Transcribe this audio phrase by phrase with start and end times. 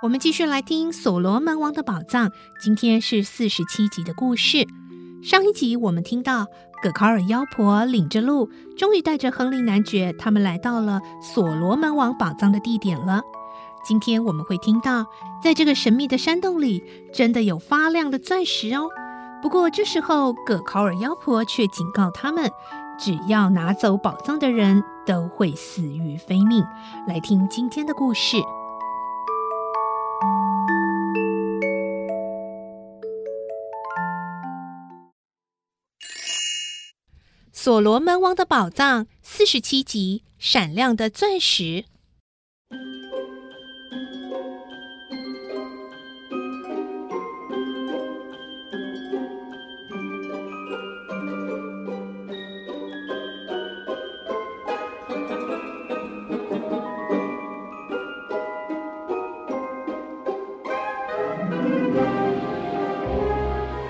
[0.00, 2.28] 我们继续来听《所罗门王的宝藏》。
[2.60, 4.64] 今天是四十七集的故事。
[5.24, 6.46] 上一集我们听到
[6.80, 13.22] 葛考尔妖婆领着路，终于带着亨利男爵他们来到了所罗门王宝藏的地点了。
[13.84, 15.04] 今天我们会听到，
[15.42, 16.80] 在这个神秘的山洞里，
[17.12, 18.86] 真的有发亮的钻石哦。
[19.42, 22.48] 不过这时候，葛考尔妖婆却警告他们。
[23.00, 26.64] 只要拿走宝藏的人都会死于非命。
[27.06, 28.36] 来听今天的故事，
[37.68, 41.84] 《所罗门王的宝藏》四十七集：闪亮的钻石。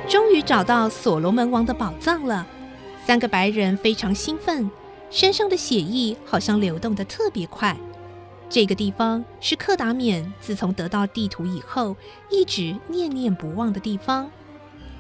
[0.09, 2.45] 终于找到所罗门王的宝藏了，
[3.09, 4.71] 三个白人非常兴奋，
[5.11, 7.75] 身上的血液好像流动得特别快。
[8.51, 11.97] 这个地方是克达缅自从得到地图以后
[12.29, 14.31] 一直念念不忘的地方。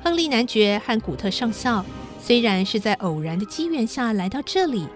[0.02, 1.84] 亨利男爵和古特上校
[2.18, 4.88] 虽然是在偶然的机缘下来到这里，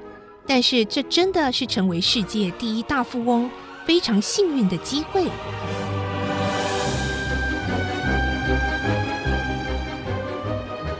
[0.47, 3.51] 但是这真的是成为世界第一大富翁
[3.85, 5.27] 非常幸运的机会。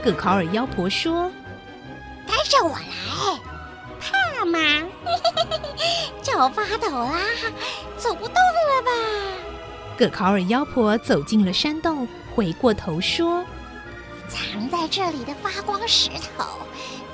[0.03, 1.31] 葛考尔妖婆说
[2.43, 3.39] ：“跟着我来，
[4.01, 4.59] 怕吗？
[6.21, 7.21] 脚发抖啦，
[7.97, 8.91] 走不动了吧？”
[9.97, 12.05] 葛考尔妖婆走进了山洞，
[12.35, 13.45] 回过头说
[14.27, 16.45] ：“藏在这里的发光石头，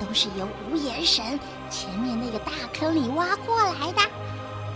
[0.00, 1.38] 都是由无言神
[1.70, 4.02] 前面那个大坑里挖过来的，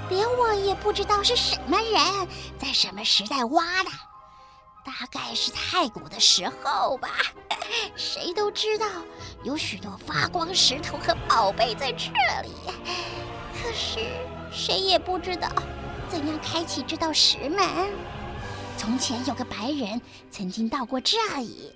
[0.09, 2.29] 连我也不知道是什么人
[2.59, 3.91] 在什么时代挖的。”
[4.85, 7.09] 大概是太古的时候吧，
[7.97, 8.87] 谁都知道
[9.43, 12.11] 有许多发光石头和宝贝在这
[12.43, 12.53] 里，
[13.55, 14.01] 可是
[14.53, 15.49] 谁也不知道
[16.09, 17.67] 怎样开启这道石门。
[18.77, 20.01] 从前有个白人
[20.31, 21.75] 曾经到过这里，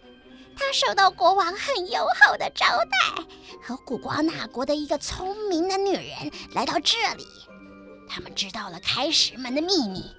[0.54, 3.24] 他受到国王很友好的招待，
[3.62, 7.26] 和古光那国的一个聪明的女人来到这里，
[8.06, 10.14] 他们知道了开石门的秘密，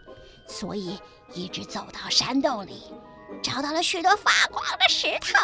[0.47, 0.99] 所以。
[1.33, 2.83] 一直走到山洞里，
[3.41, 5.39] 找到了许多发光的石头。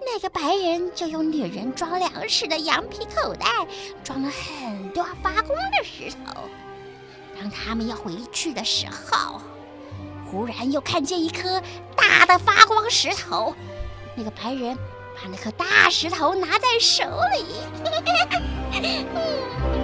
[0.00, 3.46] 那个白人就用女人装粮食的羊皮口袋
[4.04, 6.42] 装了很多发光的石头。
[7.38, 9.40] 当他们要回去的时候，
[10.30, 11.60] 忽然又看见一颗
[11.96, 13.54] 大的发光石头。
[14.14, 14.76] 那个白人
[15.14, 17.44] 把那颗大石头拿在手里。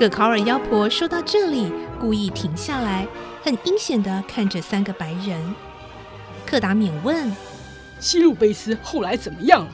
[0.00, 3.06] 葛考尔妖婆说到这里，故意停下来，
[3.44, 5.54] 很阴险的看着三个白人。
[6.46, 7.30] 克达免问
[8.00, 9.70] ：“西路贝斯后来怎么样了？”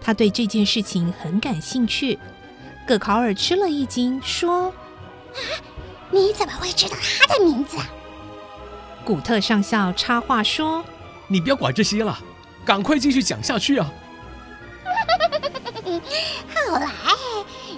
[0.00, 2.16] 他对这件事情很感兴趣。
[2.86, 4.66] 葛考尔吃了一惊，说
[5.34, 5.42] ：“啊，
[6.12, 7.88] 你怎么会知道他的名字啊？”
[9.04, 10.84] 古特上校插话说
[11.26, 12.16] ：“你不要管这些了，
[12.64, 13.92] 赶快继续讲下去啊！”
[16.54, 16.88] 后来，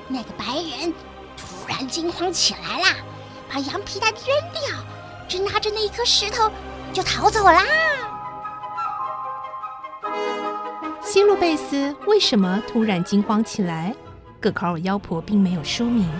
[0.09, 0.93] 那个白人。
[1.62, 2.97] 突然惊慌起来啦，
[3.49, 4.76] 把羊皮袋扔掉，
[5.29, 6.50] 只拿着那一颗石头
[6.93, 7.62] 就逃走啦。
[11.00, 13.94] 西路贝斯为什么突然惊慌起来？
[14.41, 16.11] 葛考尔妖婆并没有说明，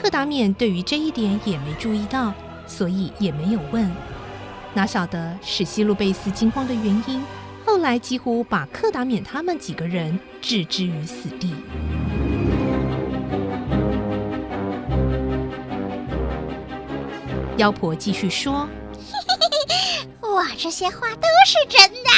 [0.00, 2.32] 克达缅对于这一点也没注意到，
[2.66, 3.94] 所以也没有问。
[4.72, 7.22] 哪晓得使西路贝斯惊慌的原因，
[7.66, 11.54] 后来几乎把克达缅他们几个人置之于死地。
[17.58, 18.68] 妖婆继续说
[20.22, 22.08] ：“我这些话都是真的。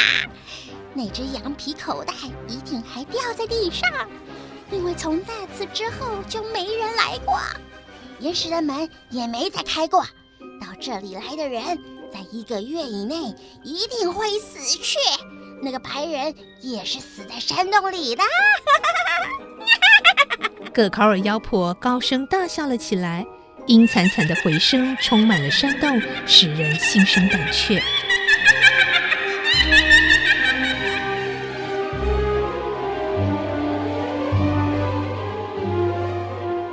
[0.93, 2.13] 那只羊皮口袋
[2.47, 3.89] 一定还掉在地上，
[4.71, 7.39] 因为从那次之后就没人来过，
[8.19, 10.03] 岩石的门也没再开过。
[10.61, 11.75] 到这里来的人，
[12.13, 13.33] 在一个月以内
[13.63, 14.99] 一定会死去。
[15.63, 18.23] 那个白人也是死在山洞里的。”
[20.71, 23.25] 葛考尔妖婆高声大笑了起来。
[23.67, 27.81] 阴惨惨的回声充满了山洞，使人心生胆怯。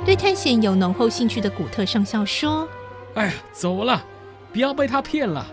[0.05, 2.67] 对探险有浓厚兴趣的古特上校说
[3.13, 4.03] ：“哎呀，走了，
[4.51, 5.45] 不要被他骗了。”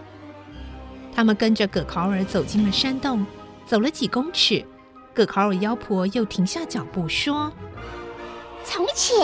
[1.15, 3.27] 他们跟着葛考尔走进了山洞，
[3.67, 4.65] 走了几公尺，
[5.15, 7.53] 葛考尔妖婆又停下脚步说。
[8.69, 9.17] 从前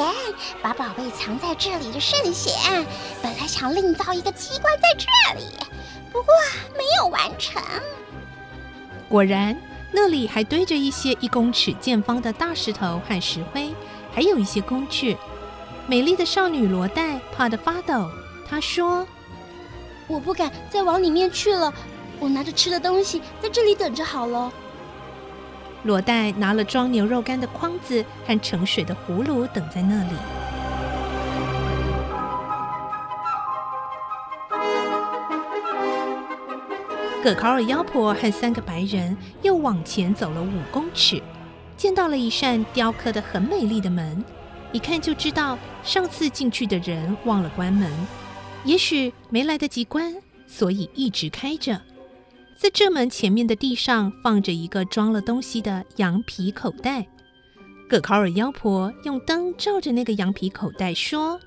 [0.63, 2.55] 把宝贝藏在这里的圣贤，
[3.21, 5.07] 本来想另造一个机关在这
[5.39, 5.47] 里，
[6.13, 6.33] 不过
[6.75, 7.61] 没有完成。
[9.09, 9.61] 果然，
[9.91, 13.75] 那里还堆着一些一公尺见方的大石头和石灰，
[14.15, 15.17] 还有一些工具。
[15.89, 18.09] 美丽的少女罗黛怕得发抖，
[18.49, 19.05] 她说
[20.07, 21.75] ：“我不敢再往里面去了，
[22.21, 24.53] 我拿着吃的东西在这里等着好了。”
[25.85, 30.15] 罗黛拿了装牛肉干的筐子和盛水的葫芦，等在那里。
[37.23, 41.23] 葛考尔妖婆和三个白人又往前走了五公尺，
[41.77, 44.25] 见到了一扇雕刻的很美丽的门，
[44.73, 47.89] 一看就知道上次进去的人忘了关门，
[48.65, 50.15] 也许没来得及关，
[50.49, 51.81] 所以一直开着。
[52.63, 57.05] 在这门前面的地上放着一个装了东西的羊皮口袋。
[57.89, 61.41] 葛考尔妖婆用灯照着那个羊皮口袋说：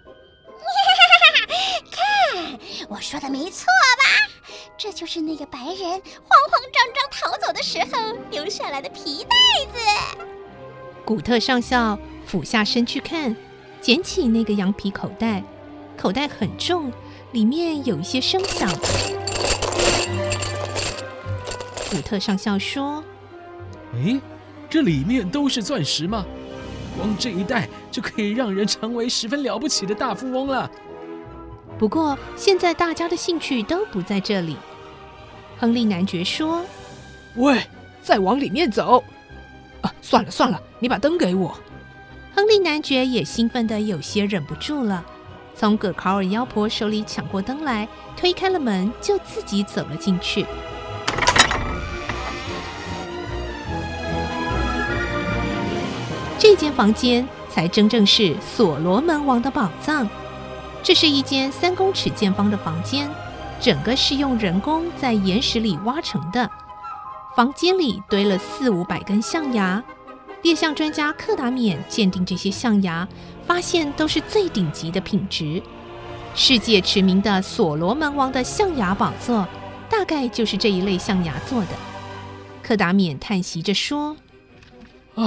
[1.90, 2.60] “看，
[2.90, 4.28] 我说的没错吧？
[4.78, 9.30] 这就是那个白人慌慌张张逃走的时候留下来的皮袋
[9.72, 9.80] 子。”
[11.06, 13.34] 古特上校俯下身去看，
[13.80, 15.42] 捡起那个羊皮口袋，
[15.98, 16.92] 口袋很重，
[17.32, 18.70] 里面有一些声响。
[21.96, 23.02] 古特上校说
[23.96, 24.20] ：“诶，
[24.70, 26.26] 这里面都是钻石吗？
[26.98, 30.70] 光这一袋就可以让人成为十分了不起的大富翁了。”
[31.80, 34.58] 不过现在大家的兴趣都不在这里。
[35.58, 36.66] 亨利男爵说
[37.38, 37.62] ：“喂，
[38.02, 39.02] 再往里面走！
[39.80, 41.58] 啊，算了算了，你把灯给我。”
[42.36, 45.06] 亨利男爵也兴奋的有些忍不住了，
[45.56, 47.88] 从葛考尔妖婆手里抢过灯来，
[48.18, 50.46] 推开了门，就自己走了进去。
[56.56, 60.08] 这间房间才真正是所罗门王的宝藏。
[60.82, 63.12] 这是一间三公尺见方的房间，
[63.60, 66.50] 整个是用人工在岩石里挖成的。
[67.36, 69.84] 房间里堆了四五百根象牙，
[70.44, 73.06] 猎象专家克达缅鉴定这些象牙，
[73.46, 75.62] 发现都是最顶级的品质。
[76.36, 79.46] 世界驰名的所罗门王的象牙宝座，
[79.90, 81.72] 大概就是这一类象牙做的。
[82.64, 84.16] 克达缅叹息着说
[85.16, 85.26] ：“唉。”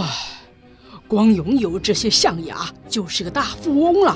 [1.08, 4.14] 光拥有这些象牙，就是个大富翁了。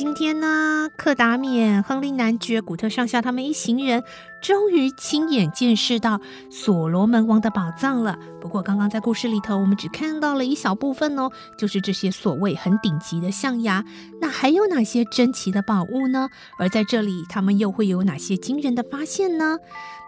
[0.00, 4.02] 今天呢，克达冕、亨利男爵、古特上校他们一行人
[4.42, 6.20] 终于亲眼见识到
[6.50, 8.18] 所罗门王的宝藏了。
[8.40, 13.84] 不过，刚刚在故事里头，我们只看到了一小部分哦，就是这些所谓很顶级的象牙。
[14.20, 16.28] 那还有哪些珍奇的宝物呢？
[16.58, 19.58] 而在这里，他们又会有哪些惊人的发现呢？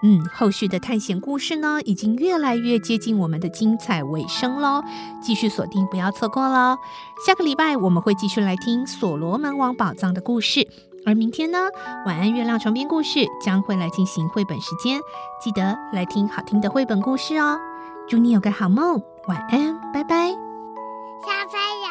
[0.03, 4.83] 嗯，后续的探险故事呢，已经越来越接近我们的精彩尾声喽。
[5.23, 6.79] 继续锁定，不要错过喽。
[7.27, 10.67] 下个礼拜我们会继续来听所罗门王宝藏的故事，
[11.05, 11.59] 而明天呢，
[12.07, 14.99] 晚安月亮床边故事将会来进行绘本时间，
[15.41, 17.59] 记得来听好听的绘本故事哦。
[18.09, 20.31] 祝你有个好梦，晚安，拜拜。
[21.23, 21.90] 小朋友，